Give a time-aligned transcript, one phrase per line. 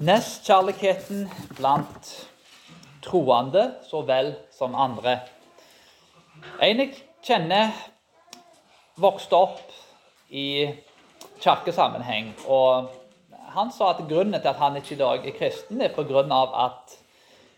[0.00, 1.26] Nestkjærligheten
[1.58, 2.12] blant
[3.04, 5.18] troende så vel som andre.
[6.62, 6.94] En jeg
[7.24, 7.74] kjenner,
[9.00, 9.74] vokste opp
[10.30, 10.70] i
[11.40, 12.32] kirkesammenheng.
[12.46, 12.90] og
[13.54, 16.24] Han sa at grunnen til at han ikke i dag er kristen, er pga.
[16.64, 16.96] at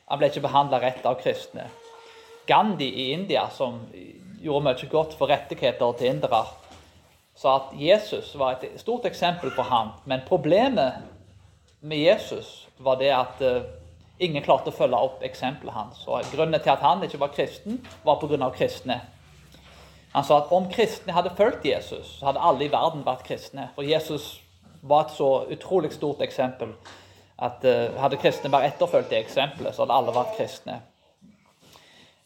[0.09, 1.69] han ble ikke behandla rett av kristne.
[2.47, 3.81] Gandhi i India, som
[4.43, 6.45] gjorde mye godt for rettigheter til indere,
[7.35, 9.95] sa at Jesus var et stort eksempel på ham.
[10.05, 10.93] Men problemet
[11.81, 13.63] med Jesus var det at uh,
[14.19, 16.05] ingen klarte å følge opp eksempelet hans.
[16.07, 18.51] Og Grunnen til at han ikke var kristen, var pga.
[18.55, 19.01] kristne.
[20.13, 23.71] Han sa at om kristne hadde fulgt Jesus, så hadde alle i verden vært kristne.
[23.75, 24.43] For Jesus
[24.83, 26.75] var et så utrolig stort eksempel
[27.43, 30.83] at uh, hadde kristne bare etterfulgt det eksempelet, så hadde alle vært kristne.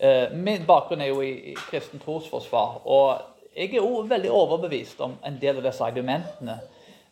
[0.02, 2.82] Uh, min bakgrunn er jo i, i kristen trosforsvar.
[2.84, 6.58] og jeg er også veldig overbevist om en del av disse argumentene.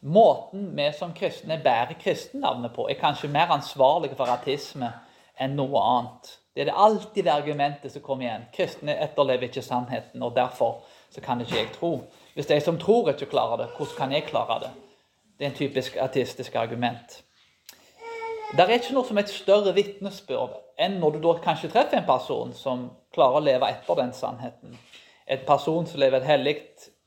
[0.04, 4.90] Måten vi som kristne bærer kristennavnet på, er kanskje mer ansvarlig for ateisme
[5.40, 6.34] enn noe annet.
[6.54, 8.44] Det er det alltid det argumentet som kommer igjen.
[8.54, 10.82] Kristne etterlever ikke sannheten, og derfor
[11.24, 11.94] kan ikke jeg tro.
[12.34, 14.70] Hvis de som tror, ikke klarer det, hvordan kan jeg klare det?
[15.38, 17.22] Det er en typisk ateistisk argument.
[18.52, 21.98] Det er ikke noe som er et større vitnesbyrd enn når du da kanskje treffer
[21.98, 24.76] en person som klarer å leve etter den sannheten.
[25.26, 26.56] En person som lever et hellig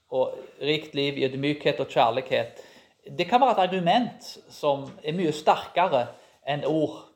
[0.10, 2.64] og rikt liv i ydmykhet og kjærlighet.
[3.18, 6.08] Det kan være et argument som er mye sterkere
[6.48, 7.08] enn ord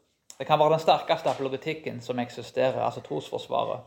[0.41, 3.83] det kan være den sterkeste apologetikken som eksisterer, altså trosforsvaret.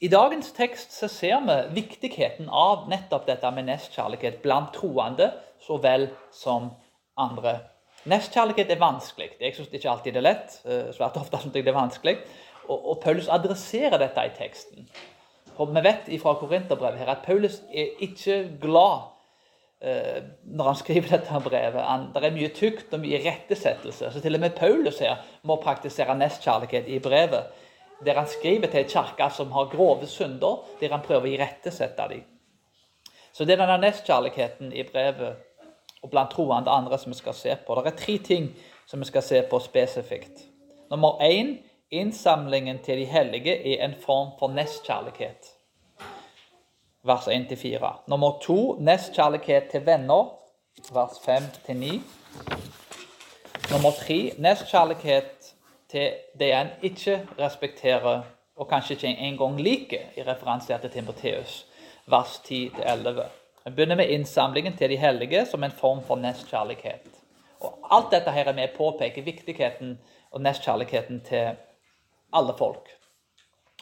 [0.00, 5.26] I dagens tekst så ser vi viktigheten av nettopp dette med nestkjærlighet blant troende
[5.60, 6.70] så vel som
[7.20, 7.58] andre.
[8.08, 9.28] Nestkjærlighet er vanskelig.
[9.40, 10.56] Jeg syns ikke alltid det er lett.
[10.64, 12.16] Eh, svært ofte synes jeg det er vanskelig.
[12.64, 14.88] Og, og Paulus adresserer dette i teksten.
[15.56, 19.16] For Vi vet fra Korinterbrevet her at Paulus er ikke glad
[19.80, 21.82] Eh, når han skriver dette brevet.
[22.14, 24.08] Det er mye tykt og mye rettesettelse.
[24.12, 27.44] Så til og med Paulus her må praktisere nestkjærlighet i brevet.
[28.04, 32.08] Der han skriver til en kirke som har grove synder, der han prøver å irettesette
[32.08, 32.24] dem.
[33.32, 35.36] Så det er denne nestkjærligheten i brevet
[36.02, 37.76] og blant troende andre som vi skal se på.
[37.76, 38.48] Det er tre ting
[38.88, 40.46] som vi skal se på spesifikt.
[40.90, 41.58] Nummer én
[41.90, 45.55] innsamlingen til de hellige er en form for nestkjærlighet
[47.06, 47.92] vers 1-4.
[48.06, 50.32] Nummer to nestkjærlighet til venner,
[50.92, 52.00] vers 5-9.
[53.72, 55.54] Nummer tre nestkjærlighet
[55.90, 58.22] til det en ikke respekterer
[58.56, 61.66] og kanskje ikke engang liker, i referanse til Timoteus,
[62.06, 63.22] vers 10-11.
[63.64, 67.08] Vi begynner med innsamlingen til de hellige som en form for nestkjærlighet.
[67.60, 69.98] Og Alt dette her er med å påpeke viktigheten
[70.30, 71.56] og nestkjærligheten til
[72.32, 72.88] alle folk.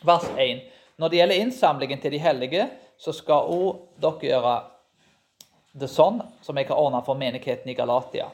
[0.02, 0.62] Vers 1.
[0.98, 2.68] Når det gjelder innsamlingen til de hellige,
[2.99, 4.55] så skal òg dere gjøre
[5.75, 8.28] det sånn som jeg har ordna for menigheten i Galatia.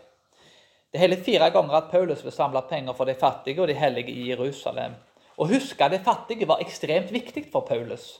[0.91, 3.79] Det er hele fire ganger at Paulus vil samle penger for de fattige og de
[3.79, 4.97] hellige i Jerusalem.
[5.41, 8.19] Å huske de fattige var ekstremt viktig for Paulus.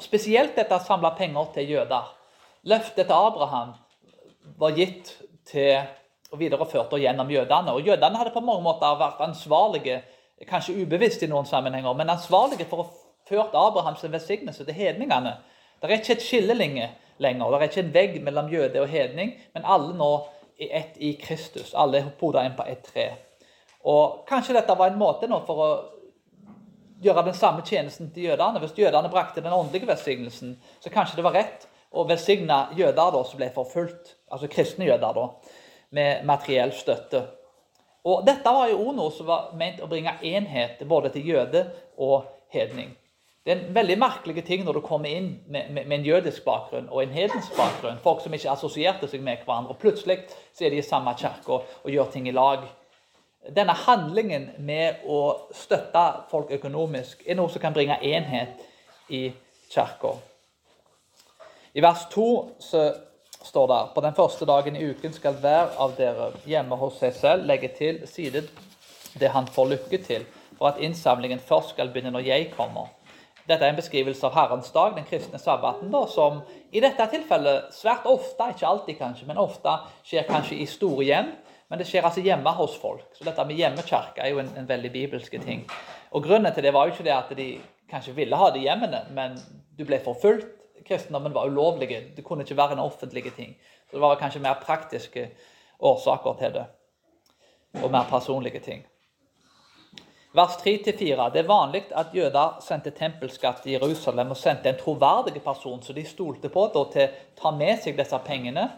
[0.00, 2.12] Spesielt dette å samle penger til jøder.
[2.68, 3.74] Løftet til Abraham
[4.60, 5.16] var gitt
[5.48, 5.80] til
[6.32, 7.72] og videreført gjennom jødene.
[7.72, 10.00] Og Jødene hadde på mange måter vært ansvarlige,
[10.48, 12.90] kanskje ubevisst i noen sammenhenger, men ansvarlige for å
[13.28, 15.36] ført Abrahams velsignelse til hedningene.
[15.82, 16.94] Det er ikke et skille lenger.
[17.18, 20.10] Det er ikke en vegg mellom jøde og hedning, men alle nå
[20.60, 21.74] er ett i Kristus.
[21.74, 23.08] Alle er poda inn på ett tre.
[23.84, 25.68] Og Kanskje dette var en måte nå for å
[27.02, 28.62] gjøre den samme tjenesten til jødene.
[28.62, 33.24] Hvis jødene brakte den åndelige velsignelsen, så kanskje det var rett å velsigne jøder da,
[33.26, 35.26] som ble forfulgt, altså kristne jøder, da,
[35.90, 37.26] med materiell støtte.
[38.08, 41.66] Og Dette var jo noe som var ment å bringe enhet både til jøde
[41.98, 42.94] og hedning.
[43.44, 46.44] Det er en veldig merkelig ting når du kommer inn med, med, med, en jødisk
[46.46, 47.98] bakgrunn og en hedensk bakgrunn.
[48.02, 49.74] Folk som ikke assosierte seg med hverandre.
[49.74, 50.20] og Plutselig
[50.54, 52.62] så er de i samme kirke og, og, gjør ting i lag.
[53.50, 58.62] Denne handlingen med å støtte folk økonomisk er noe som kan bringe enhet
[59.10, 59.24] i
[59.72, 60.14] kirka.
[61.74, 62.28] I vers 2
[62.62, 62.86] så
[63.42, 67.18] står det på den første dagen i uken skal hver av dere hjemme hos seg
[67.18, 68.46] selv legge til side
[69.18, 72.92] det han får lykke til, for at innsamlingen først skal begynne når jeg kommer.
[73.52, 76.38] Dette er en beskrivelse av Herrens dag, den kristne sabbaten, da, som
[76.72, 79.74] i dette tilfellet svært ofte, ikke alltid kanskje, men ofte
[80.08, 81.28] skjer kanskje i store hjem.
[81.68, 83.04] Men det skjer altså hjemme hos folk.
[83.16, 85.62] Så dette med hjemmekirke er jo en, en, veldig bibelske ting.
[86.12, 87.46] Og Grunnen til det var jo ikke det at de
[87.88, 89.38] kanskje ville ha det i hjemmene, men
[89.78, 90.48] du ble forfulgt.
[90.84, 91.88] Kristendommen var ulovlig.
[92.16, 93.56] Det kunne ikke være en offentlig ting.
[93.88, 95.26] Så det var kanskje mer praktiske
[95.80, 96.66] årsaker til det.
[97.80, 98.84] Og mer personlige ting.
[100.32, 101.30] Vers 3-4.
[101.32, 105.96] Det er vanlig at jøder sendte tempelskatt til Jerusalem og sendte en troverdig person som
[105.96, 108.70] de stolte på til å ta med seg disse pengene.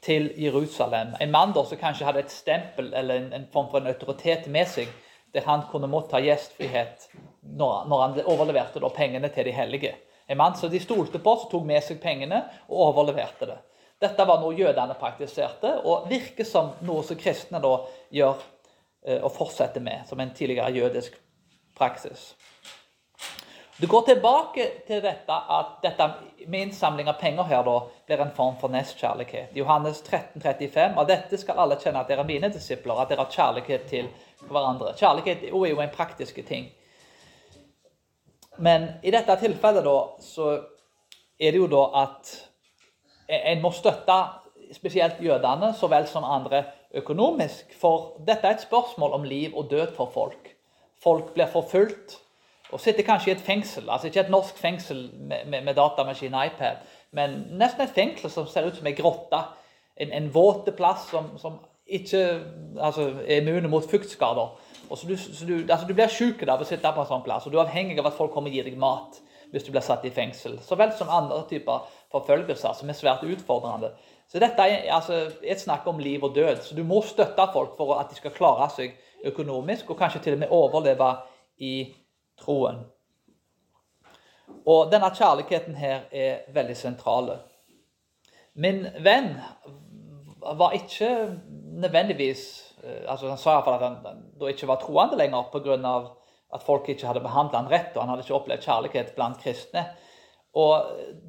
[0.00, 1.16] til Jerusalem.
[1.20, 4.46] En mann da, som kanskje hadde et stempel eller en, en form for en autoritet
[4.46, 4.92] med seg,
[5.34, 7.08] der han kunne motta gjestfrihet
[7.42, 9.90] når, når han overleverte da, pengene til de hellige.
[10.30, 13.58] En mann som de stolte på, som tok med seg pengene og overleverte det.
[13.98, 17.74] Dette var noe jødene praktiserte, og virker som noe som kristne da
[18.14, 18.38] gjør
[19.22, 21.16] og fortsetter med, som en tidligere jødisk
[21.78, 22.34] praksis.
[23.80, 26.06] Du går tilbake til dette at dette
[26.48, 27.76] med innsamling av penger her da,
[28.08, 29.52] blir en form for nestkjærlighet.
[29.54, 33.22] Johannes 13, 35, Av dette skal alle kjenne at dere er mine disipler, at dere
[33.22, 34.08] har kjærlighet til
[34.48, 34.96] hverandre.
[34.98, 36.66] Kjærlighet er jo en praktisk ting.
[38.58, 39.96] Men i dette tilfellet da,
[40.26, 40.50] så
[41.38, 42.34] er det jo da at
[43.28, 44.18] en må støtte
[44.74, 47.74] spesielt jødene så vel som andre økonomisk.
[47.80, 50.54] For dette er et spørsmål om liv og død for folk.
[51.02, 52.18] Folk blir forfulgt
[52.72, 53.90] og sitter kanskje i et fengsel.
[53.90, 56.82] Altså ikke et norsk fengsel med, med, med datamaskin og iPad,
[57.16, 59.40] men nesten et fengsel som ser ut som ei grotte.
[59.96, 61.58] En, en våte plass som, som
[61.88, 62.20] ikke
[62.76, 64.52] altså, er immune mot fuktskader.
[64.90, 67.24] Og så du, så du, altså, du blir sjuk av å sitte på en sånn
[67.24, 69.18] plass, og du er avhengig av at folk kommer og gir deg mat
[69.48, 70.58] hvis du blir satt i fengsel.
[70.60, 73.94] Så vel som andre typer forfølgelser som er svært utfordrende.
[74.28, 76.60] Så dette er altså, et snakk om liv og død.
[76.62, 80.36] Så du må støtte folk for at de skal klare seg økonomisk, og kanskje til
[80.36, 81.10] og med overleve
[81.64, 81.74] i
[82.38, 82.82] troen.
[84.68, 87.38] Og denne kjærligheten her er veldig sentrale.
[88.54, 89.32] Min venn
[90.58, 91.08] var ikke
[91.78, 92.42] nødvendigvis
[92.84, 95.76] eh, altså Han sa iallfall at han da ikke var troende lenger pga.
[96.54, 99.84] at folk ikke hadde behandlet han rett, og han hadde ikke opplevd kjærlighet blant kristne.
[100.54, 100.84] Og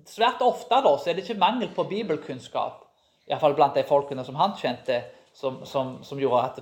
[0.08, 2.89] Svært ofte da, så er det ikke mangel på bibelkunnskap,
[3.30, 5.02] iallfall blant de folkene som han kjente,
[5.34, 6.58] som, som, som, gjorde at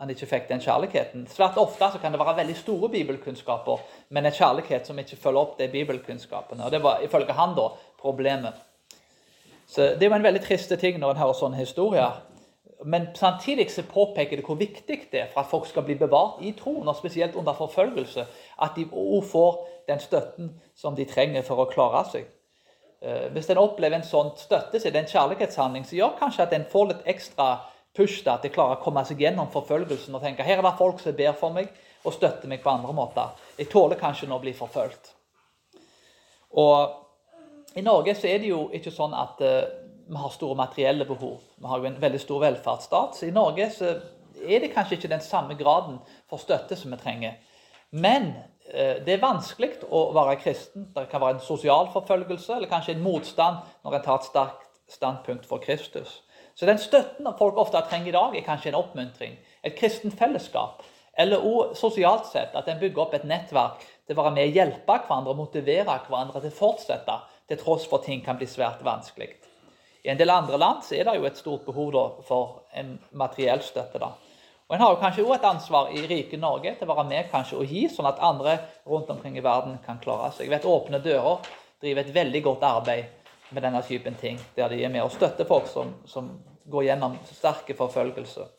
[0.00, 1.26] han ikke fikk den kjærligheten.
[1.30, 5.58] Svært ofte kan det være veldig store bibelkunnskaper, men en kjærlighet som ikke følger opp
[5.58, 6.64] de bibelkunnskapene.
[6.64, 7.70] Og Det var ifølge han da
[8.00, 8.54] problemet.
[9.66, 12.20] Så Det er jo en veldig triste ting når en hører sånne historier.
[12.84, 16.42] Men samtidig så påpeker det hvor viktig det er for at folk skal bli bevart
[16.42, 18.26] i troen, og spesielt under forfølgelse,
[18.62, 22.28] at de òg får den støtten som de trenger for å klare seg.
[23.00, 26.46] Eh, hvis en opplever en sånn støtte, så er det en kjærlighetshandling som gjør kanskje
[26.46, 27.48] at en får litt ekstra
[27.94, 30.74] push til at en klarer å komme seg gjennom forfølgelsen og tenke her er det
[30.78, 31.70] folk som ber for meg
[32.06, 33.34] og støtter meg på andre måter.
[33.58, 35.12] Jeg tåler kanskje nå å bli forfulgt.
[36.58, 39.64] Og I Norge så er det jo ikke sånn at uh,
[40.08, 41.42] vi har store materielle behov.
[41.58, 43.18] Vi har jo en veldig stor velferdsstat.
[43.18, 43.90] Så i Norge så
[44.38, 45.98] er det kanskje ikke den samme graden
[46.30, 47.36] for støtte som vi trenger.
[47.90, 48.32] Men
[48.68, 50.90] det er vanskelig å være kristen.
[50.94, 54.68] Det kan være en sosial forfølgelse eller kanskje en motstand når en tar et sterkt
[54.88, 56.22] standpunkt for Kristus.
[56.54, 59.36] Så den støtten folk ofte trenger i dag, er kanskje en oppmuntring.
[59.64, 60.82] Et kristent fellesskap.
[61.18, 64.58] Eller òg sosialt sett, at en bygger opp et nettverk til å være med og
[64.58, 67.18] hjelpe hverandre og motivere hverandre til å fortsette,
[67.48, 69.32] til tross for at ting kan bli svært vanskelig.
[70.04, 73.98] I en del andre land er det jo et stort behov for en materiell støtte.
[73.98, 74.12] da.
[74.68, 77.30] Og En har jo kanskje også et ansvar i rike Norge til å være med
[77.32, 80.44] kanskje og gi, sånn at andre rundt omkring i verden kan klare seg.
[80.44, 81.46] Jeg vet Åpne dører
[81.80, 85.48] driver et veldig godt arbeid med denne typen ting, der de er med og støtter
[85.48, 86.28] folk som, som
[86.68, 88.50] går gjennom sterke forfølgelser.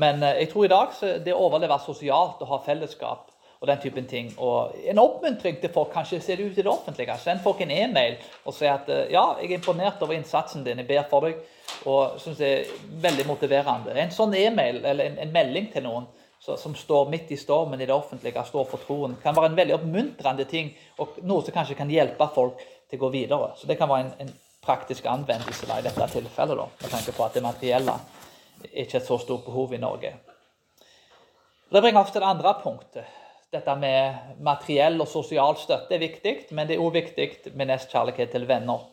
[0.00, 3.29] Men eh, jeg tror i dag så det å overleve sosialt og ha fellesskap
[3.60, 6.70] og den typen ting, og en oppmuntring til folk kanskje ser det ut i det
[6.72, 7.16] offentlige.
[7.20, 8.16] Send folk en e-mail
[8.48, 11.42] og si at eh, ja, jeg er imponert over innsatsen din, jeg ber for deg,
[11.84, 12.70] og syns det er
[13.04, 13.92] veldig motiverende.
[14.00, 16.08] En sånn e-mail eller en, en, melding til noen
[16.40, 19.60] så, som står midt i stormen i det offentlige, står for troen, kan være en
[19.60, 23.52] veldig oppmuntrende ting, og noe som kanskje kan hjelpe folk til å gå videre.
[23.60, 27.12] Så det kan være en, en praktisk anvendelse da, i dette tilfellet, da, med tanke
[27.12, 28.00] på at det materielle
[28.70, 30.16] er ikke et så stort behov i Norge.
[31.70, 33.19] Det bringer oss til det andre punktet.
[33.50, 38.30] Dette med materiell og sosial støtte er viktig, men det er òg viktig med nestkjærlighet
[38.30, 38.84] til venner.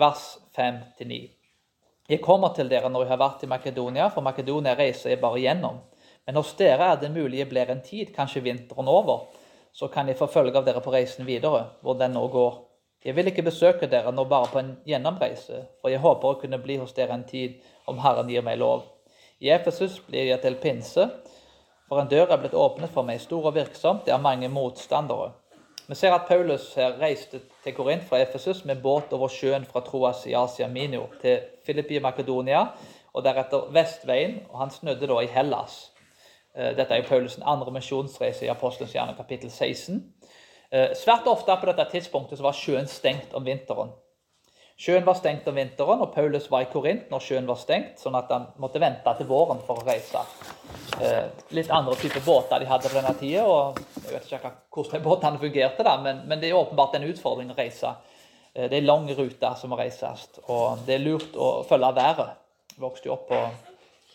[0.00, 0.22] Vers
[0.56, 1.18] 5-9.
[2.08, 5.42] Jeg kommer til dere når jeg har vært i Makedonia, for Makedonia reiser jeg bare
[5.42, 5.82] gjennom.
[6.24, 9.26] Men hos dere er det mulig jeg blir en tid, kanskje vinteren over.
[9.76, 12.62] Så kan jeg få følge av dere på reisen videre, hvor den nå går.
[13.04, 16.64] Jeg vil ikke besøke dere nå bare på en gjennomreise, for jeg håper å kunne
[16.64, 18.88] bli hos dere en tid om Herren gir meg lov.
[19.44, 21.10] I Efesus blir jeg til pinse,
[21.88, 25.32] for en dør er blitt åpnet for meg, stor og virksomt, det er mange motstandere.
[25.88, 29.80] Vi ser at Paulus her reiste til Korint fra Efesus med båt over sjøen fra
[29.80, 32.66] Troas i Asia Minio til Filippi i Makedonia,
[33.16, 35.78] og deretter vestveien, og han snudde da i Hellas.
[36.54, 40.02] Eh, dette er Paulus' andre misjonsreise i Apostelens hjerne, kapittel 16.
[40.72, 43.94] Eh, svært ofte på dette tidspunktet så var sjøen stengt om vinteren.
[44.78, 48.14] Sjøen var stengt om vinteren, og Paulus var i Korint når sjøen var stengt, sånn
[48.14, 50.20] at han måtte vente til våren for å reise.
[51.02, 51.24] Eh,
[51.56, 55.40] litt andre typer båter de hadde på denne tida, og jeg vet ikke hvordan båtene
[55.42, 57.96] fungerte, da, men, men, det er åpenbart en utfordring å reise
[58.54, 62.38] Det er lang rute som må reises, og det er lurt å følge været.
[62.72, 63.38] Jeg vokste jo opp på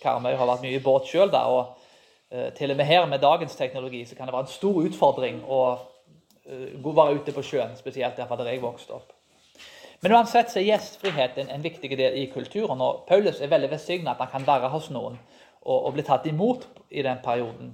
[0.01, 1.75] Karmøy, har vært mye i båt sjøl og
[2.57, 5.61] til og med her med dagens teknologi så kan det være en stor utfordring å
[6.43, 9.13] være ute på sjøen, spesielt der jeg vokste opp.
[10.03, 12.81] Men uansett så er gjestfrihet en, en viktig del i kulturen.
[12.83, 15.15] og Paulus er veldig velsigna at han kan være hos noen
[15.61, 17.69] og, og, bli tatt imot i den perioden.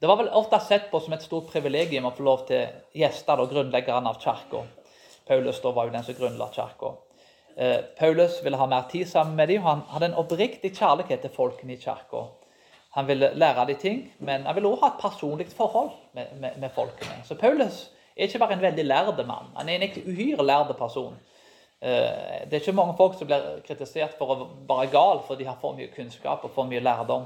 [0.00, 2.64] Det var vel ofte sett på som et stort privilegium å få lov til
[2.96, 4.64] gjester og grunnleggeren av kirka.
[5.28, 6.94] Paulus da var jo den som grunnla kirka.
[7.60, 11.26] Eh, Paulus ville ha mer tid sammen med dem, og han hadde en oppriktig kjærlighet
[11.26, 12.24] til folkene i kirka.
[12.96, 16.56] Han ville lære dem ting, men han ville også ha et personlig forhold med, med,
[16.56, 17.20] med folkene.
[17.28, 21.14] Så Paulus er ikke bare en veldig lærde mann, han er en uhyre lærde person.
[21.82, 25.48] Eh, det er ikke mange folk som blir kritisert for å være gal for de
[25.48, 27.24] har for mye kunnskap og for mye lærdom.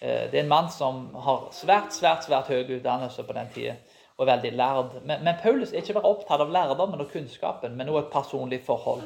[0.00, 3.74] Eh, det er en mann som har svært svært, svært høy utdannelse på den tida
[4.18, 4.94] og er veldig lærd.
[5.04, 8.60] Men, men, Paulus er ikke bare opptatt av lærdommen og kunnskapen, men også et personlig
[8.66, 9.04] forhold.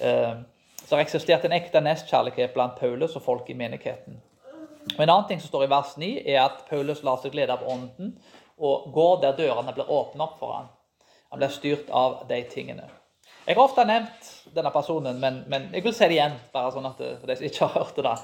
[0.00, 0.38] Eh,
[0.86, 4.16] så har eksistert en ekte nestkjærlighet blant Paulus og folk i menigheten.
[4.96, 7.52] Og En annen ting som står i vers 9, er at Paulus lar seg glede
[7.52, 8.14] av Ånden
[8.58, 10.70] og går der dørene blir åpnet opp for ham.
[11.30, 12.86] Han blir styrt av de tingene.
[13.46, 16.38] Jeg har ofte nevnt denne personen, men, men jeg vil si det igjen.
[16.52, 18.14] bare sånn at for de som ikke har hørt det.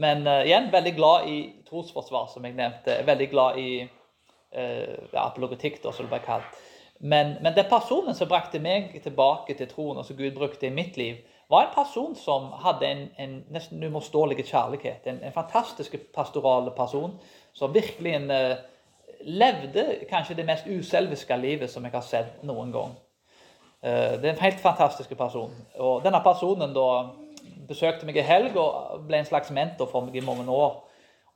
[0.00, 1.36] Men uh, igjen, veldig glad i
[1.68, 2.96] trosforsvar, som jeg nevnte.
[3.06, 6.62] Veldig glad i uh, ja, apologetikk, da, som det ble kalt.
[7.04, 10.74] Men, men den personen som brakte meg tilbake til troen, og som Gud brukte i
[10.74, 11.20] mitt liv,
[11.52, 15.04] var en person som hadde en, en nesten uimotståelig kjærlighet.
[15.10, 17.18] En, en, fantastisk pastoral person
[17.52, 18.62] som virkelig en uh,
[19.24, 22.94] levde kanskje det mest uselviske livet som jeg har sett noen gang.
[23.82, 25.52] Eh, det er en helt fantastisk person.
[25.78, 26.88] Og denne personen da
[27.68, 30.82] besøkte meg i helg og ble en slags mentor for meg i mange år.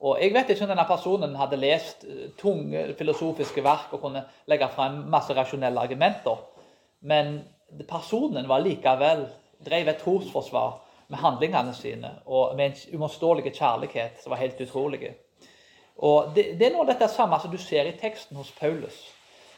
[0.00, 4.24] Og Jeg vet ikke om denne personen hadde lest eh, tunge filosofiske verk og kunne
[4.46, 6.38] legge frem masse rasjonelle argumenter,
[7.00, 7.40] men
[7.88, 9.26] personen var likevel
[9.64, 10.78] drev et trosforsvar
[11.08, 15.14] med handlingene sine og med en uimotståelig kjærlighet som var helt utrolig.
[15.98, 18.98] Og det, det, er noe av dette samme som du ser i teksten hos Paulus.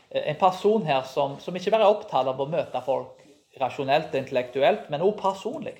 [0.08, 3.18] Eh, en person her som, som ikke bare er opptatt av å møte folk
[3.60, 5.74] rasjonelt og intellektuelt, men også personlig.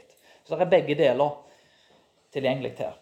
[0.45, 1.39] Så det er begge deler
[2.35, 2.99] tilgjengelig her.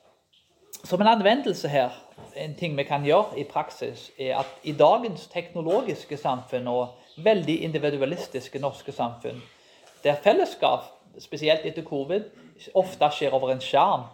[0.85, 1.95] Som en anvendelse her,
[2.37, 7.57] en ting vi kan gjøre i praksis, er at i dagens teknologiske samfunn og veldig
[7.67, 9.41] individualistiske norske samfunn,
[10.05, 10.85] der fellesskap,
[11.19, 12.29] spesielt etter covid,
[12.79, 14.07] ofte skjer over en skjerm,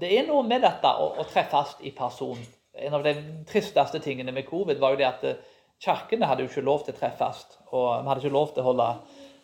[0.00, 2.40] det er noe med dette å, å treffes i person
[2.74, 3.14] en av de
[3.48, 5.38] tristeste tingene med covid var jo det at eh,
[5.82, 7.44] kirkene hadde jo ikke lov til å treffes.
[7.70, 8.88] Og vi hadde ikke lov til å holde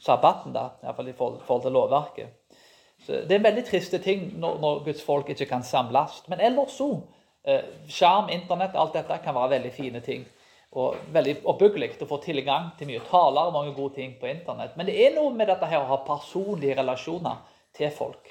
[0.01, 2.37] sabbaten da, iallfall i forhold til lovverket.
[3.07, 6.21] Så Det er en veldig triste ting når, når Guds folk ikke kan samles.
[6.29, 6.91] Men ellers så
[7.45, 10.27] eh, Skjerm, internett, alt dette kan være veldig fine ting.
[10.71, 14.77] Og veldig oppbyggelig å få tilgang til mye taler og mange gode ting på internett.
[14.79, 17.43] Men det er noe med dette her å ha personlige relasjoner
[17.75, 18.31] til folk.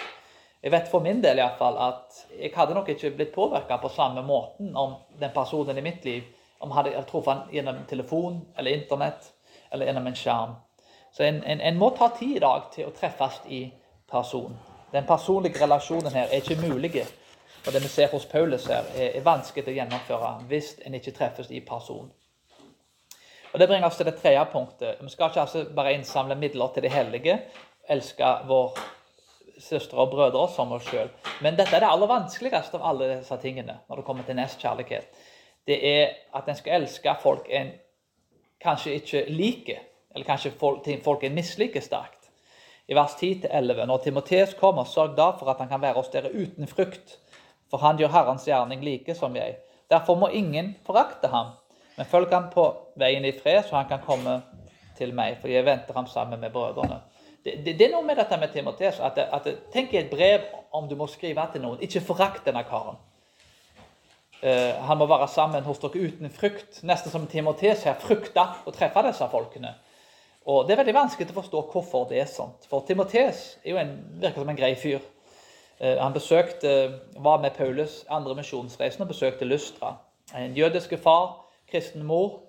[0.63, 3.89] Jeg vet for min del i fall, at jeg hadde nok ikke blitt påvirka på
[3.89, 6.23] samme måten om den personen i mitt liv
[6.59, 9.31] om hadde truffet han gjennom telefon eller internett
[9.71, 10.57] eller gjennom en skjerm.
[11.11, 13.61] Så en, en, en, må ta tid i dag til å treffes i
[14.11, 14.57] person.
[14.91, 17.05] Den personlige relasjonen her er ikke mulig.
[17.65, 21.15] Og det vi ser hos Paulus her, er, er vanskelig å gjennomføre hvis en ikke
[21.15, 22.11] treffes i person.
[23.53, 24.99] Og Det bringer oss til det tredje punktet.
[25.01, 27.39] Vi skal ikke altså bare innsamle midler til de hellige,
[27.89, 28.77] elske vår
[29.59, 31.09] søstre og brødre som oss sjøl.
[31.43, 35.21] Men dette er det aller vanskeligste av alle disse tingene når det kommer til nestkjærlighet.
[35.67, 37.73] Det er at en skal elske folk en
[38.63, 39.83] kanskje ikke liker,
[40.15, 42.31] eller kanskje folk, folk en misliker sterkt.
[42.89, 46.31] I vers 10-11.: Når Timotees kommer, sørg da for at han kan være hos dere
[46.33, 47.19] uten frykt,
[47.69, 49.59] for han gjør Herrens gjerning like som jeg.
[49.89, 51.53] Derfor må ingen forakte ham,
[51.97, 54.41] men følg ham på veien i fred, så han kan komme
[54.97, 56.99] til meg, for jeg venter ham sammen med brødrene
[57.45, 60.43] det, det, er noe med dette med Timoteus at, at Tenk i et brev
[60.75, 61.79] om du må skrive til noen.
[61.83, 62.99] Ikke forakt denne karen.
[64.39, 66.81] Uh, han må være sammen hos dere uten frykt.
[66.87, 69.73] Nesten som Timoteus her frykta å treffe disse folkene.
[70.49, 72.67] Og Det er veldig vanskelig å forstå hvorfor det er sånt.
[72.67, 74.99] For Timoteus virker som en grei fyr.
[75.79, 76.75] Uh, han besøkte,
[77.15, 79.95] var med Paulus andre misjonsreisen og besøkte Lystra.
[80.35, 82.43] En jødiske far, kristen mor.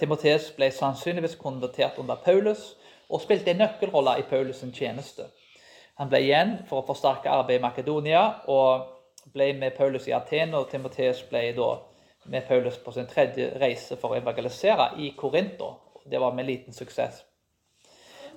[0.00, 2.77] Timoteus ble sannsynligvis konvertert under Paulus
[3.08, 5.28] og spilte en nøkkelrolle i Paulus' tjeneste.
[5.98, 8.86] Han ble igjen for å forsterke arbeidet i Makedonia og
[9.34, 10.54] ble med Paulus i Aten.
[10.54, 11.72] Og Timoteus ble da
[12.28, 15.72] med Paulus på sin tredje reise for å evangelisere i Korinto.
[16.06, 17.24] Det var med liten suksess.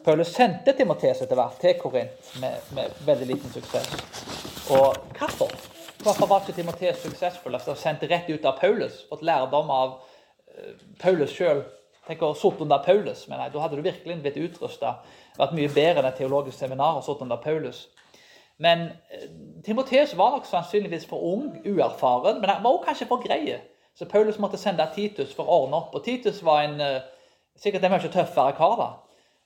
[0.03, 3.91] Paulus sendte Timoteus etter hvert til Korint med, med, veldig liten suksess.
[4.73, 5.53] Og hvorfor?
[6.01, 7.53] Hvorfor var ikke Timoteus suksessfull?
[7.53, 10.73] Altså, sendt rett ut av Paulus, fått lærdom av uh,
[11.03, 11.61] Paulus sjøl
[12.11, 13.23] Tenk å sitte under Paulus.
[13.31, 14.97] Men nei, da hadde du virkelig blitt utrusta.
[15.37, 17.85] Vært mye bedre enn et teologisk seminar og sittet under Paulus.
[18.59, 19.29] Men eh,
[19.63, 23.61] Timoteus var nok sannsynligvis for ung, uerfaren, men han var også kanskje for greie.
[23.95, 25.95] Så Paulus måtte sende Titus for å ordne opp.
[25.95, 26.99] Og Titus var en, eh,
[27.55, 28.75] sikkert en mye tøffere kar.
[28.77, 28.89] da.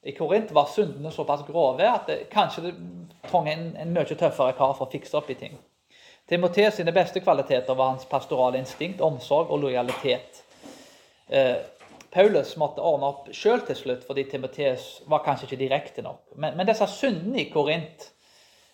[0.05, 2.73] I Korint var syndene såpass grove at det, kanskje det
[3.29, 5.61] trengte en, en mye tøffere kar for å fikse opp i ting.
[6.25, 10.41] Timoteus sine beste kvaliteter var hans pastorale instinkt, omsorg og lojalitet.
[11.29, 11.61] Eh,
[12.15, 16.21] Paulus måtte ordne opp sjøl til slutt, fordi Timoteus var kanskje ikke direkte nok.
[16.39, 18.07] Men, men disse syndene i Korint,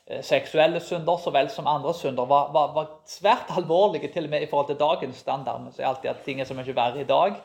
[0.06, 4.36] eh, seksuelle synder så vel som andre synder, var, var, var, svært alvorlige til og
[4.36, 5.66] med i forhold til dagens standard.
[5.66, 7.42] Vi sier alltid at ting er så mye verre i dag.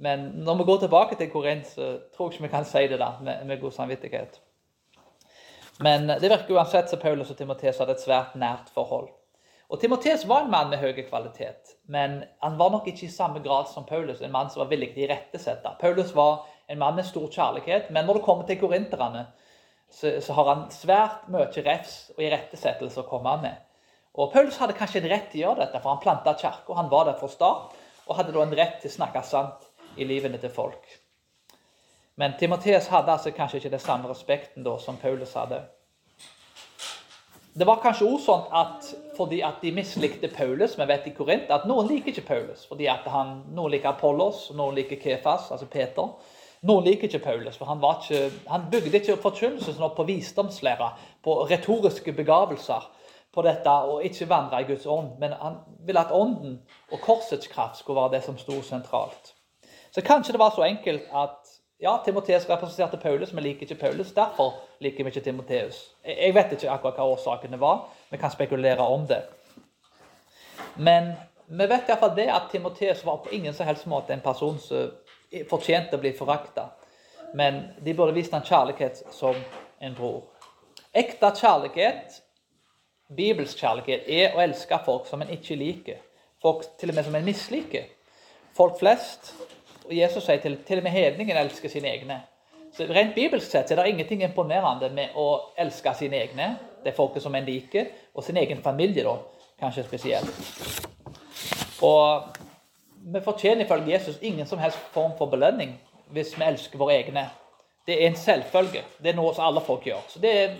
[0.00, 3.00] Men når vi går tilbake til Korint, så tror jeg ikke vi kan si det
[3.00, 4.40] da, med, med god samvittighet.
[5.84, 9.12] Men det virker uansett som Paulus og Timoteus hadde et svært nært forhold.
[9.66, 13.40] Og Timoteus var en mann med høy kvalitet, men han var nok ikke i samme
[13.42, 15.72] grad som Paulus, en mann som var villig til å irettesette.
[15.80, 19.24] Paulus var en mann med stor kjærlighet, men når det kommer til korinterne,
[19.90, 23.58] så, så, har han svært mye refs og irettesettelse å komme med.
[24.14, 26.78] Og Paulus hadde kanskje en rett til å gjøre dette, for han planta kirka.
[26.78, 27.74] Han var der fra start
[28.06, 29.66] og hadde da en rett til å snakke sant
[29.98, 30.86] i livene til folk.
[32.16, 35.60] Men Timoteus hadde altså kanskje ikke den samme respekten da som Paulus hadde.
[37.56, 41.52] Det var kanskje også sånn at fordi at de mislikte Paulus Vi vet i Korint
[41.54, 42.66] at noen liker ikke Paulus.
[42.68, 46.10] fordi at han, Noen liker Apollos, noen liker Kefas, altså Peter.
[46.68, 50.90] Noen liker ikke Paulus, for han, ikke, han bygde ikke forkynnelsen opp på visdomslære,
[51.24, 52.90] på retoriske begavelser,
[53.32, 55.14] på dette og ikke vandre i Guds ånd.
[55.20, 56.58] Men han ville at ånden
[56.92, 59.32] og korsets kraft skulle være det som sto sentralt.
[59.92, 64.12] Så kanskje det var så enkelt at ja, Timoteus representerte Paulus, men liker ikke Paulus.
[64.16, 65.82] Derfor liker vi ikke Timoteus.
[66.04, 67.82] Jeg vet ikke akkurat hva årsakene var.
[68.10, 69.22] Vi kan spekulere om det.
[70.76, 71.12] Men
[71.46, 74.94] vi vet iallfall det at Timoteus var på ingen som helst måte en person som
[75.50, 76.70] fortjente å bli forakta.
[77.36, 79.36] Men de burde vist han kjærlighet som
[79.80, 80.22] en bror.
[80.96, 82.22] Ekte kjærlighet,
[83.16, 86.00] bibelsk kjærlighet, er å elske folk som en ikke liker.
[86.42, 87.90] Folk til og med som en misliker.
[88.56, 89.34] Folk flest
[89.86, 92.20] og Jesus sier til, til og med hedningen elsker sine egne.
[92.76, 96.50] Så Rent bibelsk sett er det ingenting imponerende med å elske sine egne,
[96.84, 99.16] det er folket som en liker, og sin egen familie, da,
[99.60, 100.28] kanskje spesielt.
[101.82, 102.36] Og
[103.12, 105.76] vi fortjener ifølge Jesus ingen som helst form for belønning
[106.14, 107.28] hvis vi elsker våre egne.
[107.86, 108.82] Det er en selvfølge.
[109.02, 110.02] Det er noe som alle folk gjør.
[110.10, 110.56] Så er,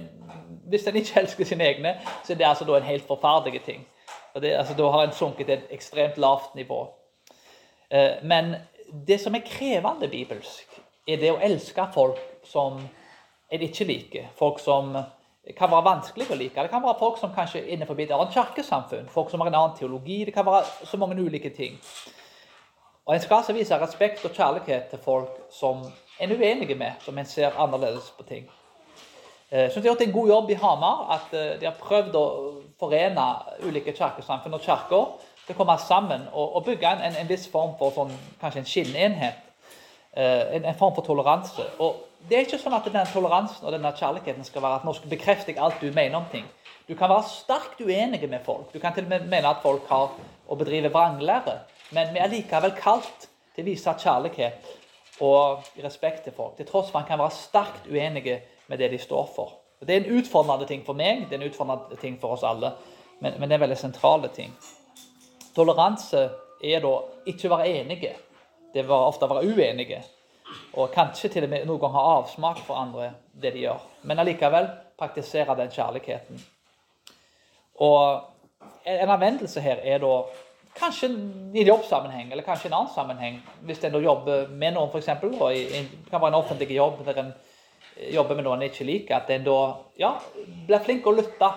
[0.66, 3.86] Hvis en ikke elsker sine egne, så er det altså en helt forferdelig ting.
[4.34, 6.88] Og Det, altså, da har en sunket til et ekstremt lavt nivå.
[7.90, 8.54] Eh, men
[9.07, 12.81] det som er krevende bibelsk, er det å elske folk som
[13.51, 14.27] en ikke liker.
[14.38, 14.96] Folk som
[15.55, 16.62] kan være vanskelig å like.
[16.62, 19.09] Det kan være folk som kanskje er innenfor et annet kirkesamfunn.
[19.09, 20.25] Folk som har en annen teologi.
[20.27, 21.79] Det kan være så mange ulike ting.
[23.07, 25.85] Og En skal altså vise respekt og kjærlighet til folk som
[26.20, 28.49] en er uenige med, som en ser annerledes på ting.
[29.51, 31.14] Jeg syns synes de har gjort en god jobb i Hamar.
[31.14, 32.27] At eh, de har prøvd å
[32.81, 33.27] forene
[33.62, 35.07] ulike kirkesamfunn og kirker
[35.46, 38.70] til å komme sammen og, og bygge en, en, viss form for sånn, kanskje en
[38.70, 39.42] skinnenhet.
[40.16, 41.64] Uh, en, en, form for toleranse.
[41.85, 44.94] Og Det er ikke sånn at den toleransen og denne kjærligheten skal være at nå
[44.96, 46.46] skal bekrefte jeg alt du mener om ting.
[46.88, 48.72] Du kan være sterkt uenig med folk.
[48.72, 51.59] Du kan til og med mene at folk har å bedrive vranglære.
[51.94, 54.72] Men vi er likevel kalt til å vise kjærlighet
[55.26, 56.56] og respekt til folk.
[56.56, 59.54] Til tross for man kan være sterkt uenige med det de står for.
[59.80, 62.72] Det er en utfordrende ting for meg, det er en utfordrende ting for oss alle.
[63.20, 64.54] Men, men det er veldig sentrale ting.
[65.56, 66.22] Toleranse
[66.62, 66.92] er da
[67.28, 68.12] ikke å være enige.
[68.74, 70.02] Det er ofte å være uenige.
[70.76, 73.80] Og kanskje til og med noen ganger ha avsmak for andre, det de gjør.
[74.06, 76.42] Men allikevel praktisere den kjærligheten.
[77.82, 78.20] Og
[78.86, 80.12] en anvendelse her er da
[80.76, 81.08] kanskje
[81.56, 83.40] i jobbsammenheng, eller kanskje i en annen sammenheng.
[83.64, 87.32] Hvis en jobber med noen, f.eks., det kan være en offentlig jobb der en
[88.12, 89.60] jobber med noen en ikke liker, at en da
[89.98, 90.12] ja,
[90.68, 91.48] blir flink å lytte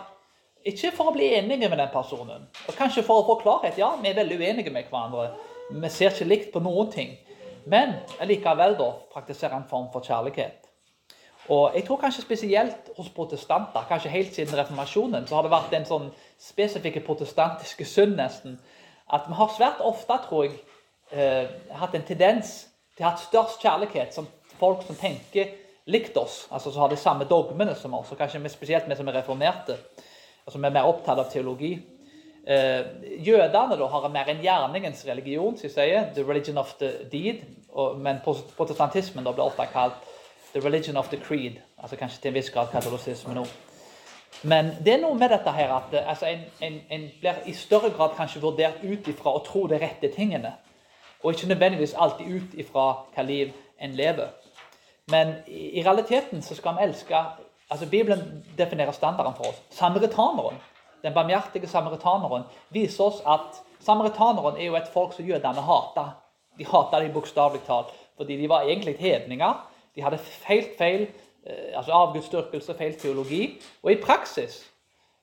[0.67, 3.77] ikke for å bli enige med den personen, og kanskje for å få klarhet.
[3.79, 5.31] Ja, vi er veldig uenige med hverandre.
[5.69, 7.13] Vi ser ikke likt på noen ting.
[7.69, 10.65] Men likevel da praktisere en form for kjærlighet.
[11.49, 15.73] Og jeg tror kanskje spesielt hos protestanter, kanskje helt siden reformasjonen, så har det vært
[15.73, 16.09] en sånn
[16.41, 18.59] spesifikke protestantiske synd nesten,
[19.09, 20.59] at vi har svært ofte, tror jeg,
[21.11, 24.27] eh, hatt en tendens til å ha størst kjærlighet som
[24.59, 25.55] folk som tenker
[25.89, 29.07] likt oss, altså som har de samme dogmene som oss, og kanskje spesielt vi som
[29.07, 29.79] er reformerte
[30.49, 31.75] altså vi er mer opptatt av teologi.
[32.49, 32.85] Eh,
[33.21, 37.43] jødene da, har mer en gjerningens religion, som sier, the religion of the deed.
[37.69, 38.17] Og, men
[38.57, 39.99] protestantismen da blir ofte kalt
[40.53, 41.61] the religion of the creed.
[41.77, 43.45] altså Kanskje til en viss grad katolisisme nå.
[44.43, 47.91] Men det er noe med dette her at altså, en, en, en, blir i større
[47.93, 50.53] grad kanskje vurdert ut ifra å tro de rette tingene.
[51.23, 52.83] og ikke nødvendigvis alltid ut ifra
[53.15, 54.27] hva liv en lever.
[55.11, 57.23] Men i, i realiteten så skal vi elske
[57.69, 59.61] altså Bibelen definerer standarden for oss.
[59.69, 60.57] Samaritaneren,
[61.03, 66.11] den barmhjertige samaritaneren viser oss at samaritaneren er jo et folk som jødene hater.
[66.57, 69.53] De hater dem bokstavelig talt, fordi de var egentlig hedninger.
[69.95, 71.07] De hadde helt feil
[71.45, 73.61] eh, altså avgudsdyrkelse, feil teologi.
[73.83, 74.65] Og i praksis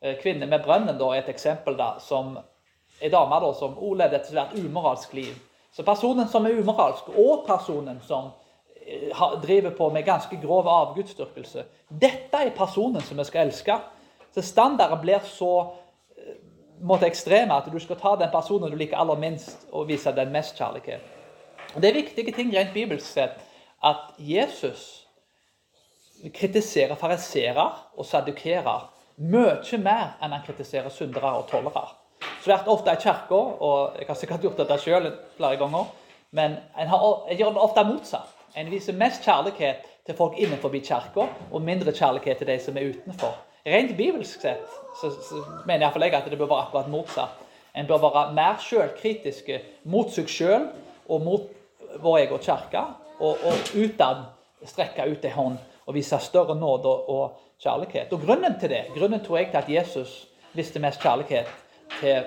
[0.02, 2.38] eh, Kvinner med brønnen da, er et eksempel da, som
[3.00, 5.34] er dame da, som levde et svært umoralsk liv.
[5.72, 8.30] Så personen som er umoralsk, og personen som
[9.42, 13.74] driver på med ganske grov avgudsdyrkelse Dette er personen som vi skal elske.
[14.34, 15.72] Så standarden blir så
[16.80, 20.32] måte ekstreme at du skal ta den personen du liker aller minst, og vise den
[20.32, 21.00] mest kjærlighet.
[21.76, 23.40] Det er viktige ting rent bibelsk sett
[23.84, 25.06] at Jesus
[26.34, 31.88] kritiserer fariserer og sadukerer mye mer enn han kritiserer syndere og tollere.
[32.46, 35.86] vært ofte i kirka, og jeg har sikkert gjort dette sjøl flere ganger,
[36.30, 38.35] men jeg, har, gjør det ofte motsatt.
[38.56, 42.88] En viser mest kjærlighet til folk innenfor kirka, og mindre kjærlighet til de som er
[42.88, 43.34] utenfor.
[43.66, 44.68] Rent bibelsk sett
[45.00, 47.42] så, så mener iallfall jeg at det bør være akkurat motsatt.
[47.76, 50.68] En bør være mer sjølkritiske mot seg sjøl
[51.08, 51.48] og mot
[52.00, 52.84] vår egen kirke,
[53.18, 54.22] og, og utad
[54.66, 58.12] strekke ut ei hånd og vise større nåde og, og, kjærlighet.
[58.12, 61.48] Og Grunnen til det, grunnen tror jeg til at Jesus viste mest kjærlighet
[62.00, 62.26] til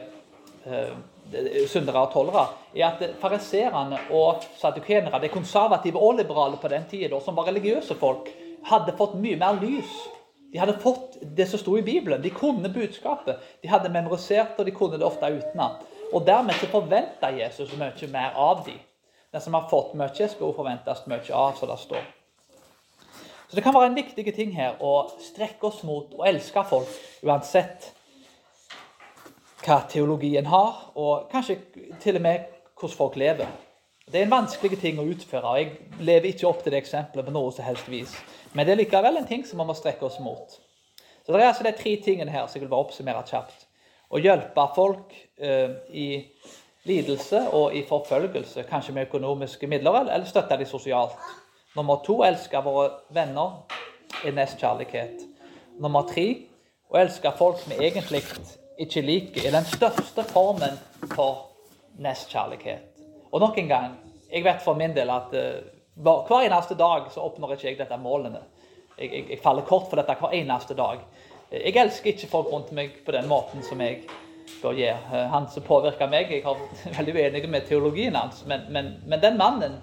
[0.65, 0.96] uh,
[1.70, 7.20] syndere og tollere, er at fariserene og sadukenere, de konservative og liberale på den tida,
[7.24, 8.30] som var religiøse folk,
[8.70, 9.94] hadde fått mye mer lys
[10.52, 12.22] de hadde fått det som sto i Bibelen.
[12.22, 13.38] De kunne budskapet.
[13.62, 15.84] De hadde memorisert og de kunne det ofte utenat.
[16.13, 18.80] Og dermed så forventa Jesus mye mer av dem.
[19.30, 22.08] Den som har fått mye, skal forventes mye av, som det står.
[23.50, 26.89] Så det kan være en viktig ting her å strekke oss mot å elske folk
[27.26, 27.92] uansett
[29.65, 31.60] hva teologien har, og kanskje
[32.02, 32.45] til og med
[32.80, 33.50] hvordan folk lever.
[34.10, 37.28] Det er en vanskelig ting å utføre, og jeg lever ikke opp til det eksempelet
[37.28, 38.15] på noe som helst vis.
[38.54, 40.56] Men det er likevel en ting som vi må strekke oss mot.
[41.26, 43.67] Så Det er altså de tre tingene her som jeg vil bare oppsummere kjapt.
[44.10, 46.08] Å hjelpe folk eh, i
[46.89, 51.13] lidelse og i forfølgelse, kanskje med økonomiske midler, eller støtte dem sosialt.
[51.78, 53.60] Nummer to elske våre venner
[54.26, 55.22] er nestkjærlighet.
[55.78, 56.26] Nummer tre
[56.89, 58.24] å elske folk vi egentlig
[58.80, 60.78] ikke liker, er den største formen
[61.13, 61.50] for
[62.00, 62.86] nestkjærlighet.
[63.32, 63.98] Og nok en gang,
[64.32, 65.60] jeg vet for min del at uh,
[66.00, 68.42] hver eneste dag så oppnår ikke jeg dette målene.
[68.98, 71.04] Jeg, jeg, jeg, faller kort for dette hver eneste dag.
[71.52, 74.04] Jeg elsker ikke folk rundt meg på den måten som jeg
[74.62, 75.28] bør gjøre.
[75.34, 76.60] Han som påvirker meg Jeg er
[77.00, 79.80] veldig uenig med teologien hans, men, men, men den mannen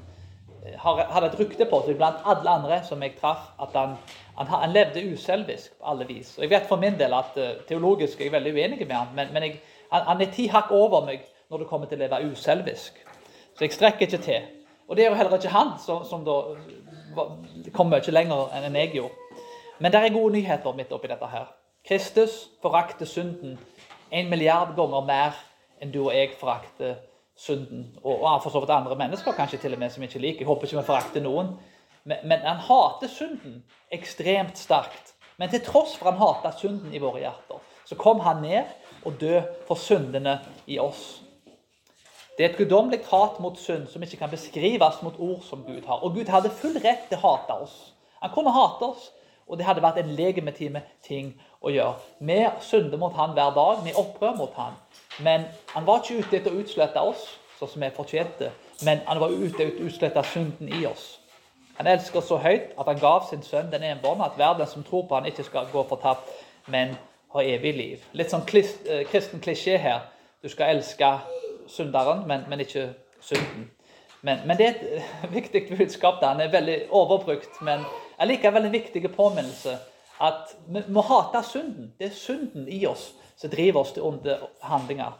[0.82, 3.96] hadde et rykte på seg blant alle andre som jeg traff, at han,
[4.36, 6.36] han, han, levde uselvisk på alle vis.
[6.38, 9.08] Og Jeg vet for min del at uh, teologisk er jeg veldig uenig med han,
[9.14, 9.60] men, men jeg,
[9.92, 12.98] han, han er ti hakk over meg når det kommer til å leve uselvisk.
[13.56, 14.48] Så jeg strekker ikke til.
[14.88, 16.36] Og det er jo heller ikke han som, som da
[17.74, 19.42] kom mye lenger enn jeg gjorde.
[19.78, 21.50] Men det er gode nyheter midt oppi dette her.
[21.86, 23.58] Kristus forakter synden
[24.10, 25.36] en milliard ganger mer
[25.82, 27.12] enn du og jeg forakter synden.
[28.02, 30.44] Og, og for så vidt andre mennesker kanskje til og med som ikke liker.
[30.44, 31.52] Jeg håper ikke vi forakter noen.
[32.06, 33.60] Men, men, han hater synden
[33.92, 35.14] ekstremt sterkt.
[35.36, 38.70] Men til tross for han hater synden i våre hjerter, så kom han ned
[39.04, 41.20] og døde for syndene i oss.
[42.36, 45.84] Det er et guddommelig hat mot synd som ikke kan beskrives mot ord som Gud
[45.86, 46.02] har.
[46.04, 47.76] Og Gud hadde full rett til å hate oss.
[48.20, 49.10] Han kunne hate oss,
[49.46, 51.34] og det hadde vært en legitim ting
[51.66, 51.98] å gjøre.
[52.18, 54.78] Vi synder mot han hver dag, vi opprør mot han.
[55.18, 57.26] Men han var ikke ute etter å utslette oss,
[57.58, 58.50] sånn som vi fortjente,
[58.84, 61.16] men han var ute etter å utslette synden i oss.
[61.76, 65.06] Han elsker så høyt at han gav sin sønn den enbårne, at verden som tror
[65.08, 66.28] på han ikke skal gå fortapt,
[66.72, 66.96] men
[67.34, 68.04] har evig liv.
[68.16, 70.06] Litt sånn eh, kristen klisjé her.
[70.42, 71.10] Du skal elske
[71.68, 72.88] synderen, men, men ikke
[73.20, 73.68] synden.
[74.22, 76.22] Men, men, det er et viktig budskap.
[76.24, 77.84] Han er veldig overbrukt, men
[78.18, 79.76] allikevel en viktig påminnelse
[80.20, 81.92] at vi må hate synden.
[81.98, 85.12] Det er synden i oss som driver oss til onde handlinger.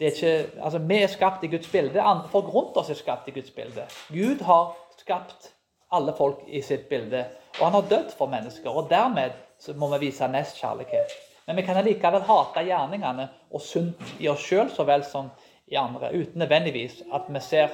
[0.00, 2.02] Er ikke, altså Vi er skapt i Guds bilde.
[2.30, 3.86] Folk rundt oss er skapt i Guds bilde.
[4.08, 5.52] Gud har skapt
[5.92, 7.24] alle folk i sitt bilde,
[7.58, 8.70] og han har dødd for mennesker.
[8.70, 9.30] og Dermed
[9.74, 11.14] må vi vise nestkjærlighet.
[11.46, 15.30] Men vi kan allikevel hate gjerningene og synden i oss sjøl så vel som
[15.66, 17.68] i andre, uten nødvendigvis at vi ser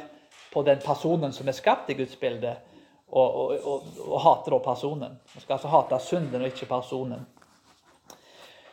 [0.53, 2.55] på den personen som er skapt i Guds bilde,
[3.13, 5.21] og, og, og, og hater da personen.
[5.35, 7.27] Vi skal altså hate synden og ikke personen.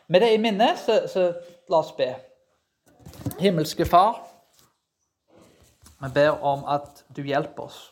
[0.07, 1.27] Med det i minne, så, så
[1.69, 2.07] la oss be.
[3.39, 4.23] Himmelske Far,
[5.99, 7.89] vi ber om at du hjelper oss.